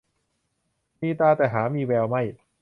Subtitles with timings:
[1.01, 2.21] มีตาแต่หามีแววไม่